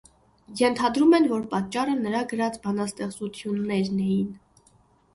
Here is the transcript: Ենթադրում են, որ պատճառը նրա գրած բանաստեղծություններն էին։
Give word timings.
Ենթադրում 0.61 1.13
են, 1.17 1.27
որ 1.33 1.43
պատճառը 1.53 1.95
նրա 2.01 2.23
գրած 2.33 2.59
բանաստեղծություններն 2.67 4.05
էին։ 4.11 4.37